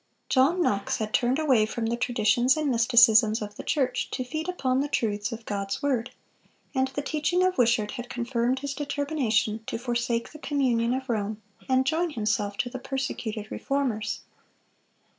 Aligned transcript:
John 0.29 0.63
Knox 0.63 0.97
had 0.97 1.13
turned 1.13 1.37
away 1.37 1.67
from 1.67 1.85
the 1.85 1.95
traditions 1.95 2.57
and 2.57 2.71
mysticisms 2.71 3.39
of 3.39 3.55
the 3.55 3.61
church, 3.61 4.09
to 4.09 4.23
feed 4.23 4.49
upon 4.49 4.79
the 4.79 4.87
truths 4.87 5.31
of 5.31 5.45
God's 5.45 5.83
word; 5.83 6.09
and 6.73 6.87
the 6.87 7.03
teaching 7.03 7.43
of 7.43 7.59
Wishart 7.59 7.91
had 7.91 8.09
confirmed 8.09 8.61
his 8.61 8.73
determination 8.73 9.63
to 9.67 9.77
forsake 9.77 10.31
the 10.31 10.39
communion 10.39 10.95
of 10.95 11.07
Rome, 11.07 11.39
and 11.69 11.85
join 11.85 12.09
himself 12.09 12.57
to 12.57 12.69
the 12.71 12.79
persecuted 12.79 13.51
Reformers. 13.51 14.21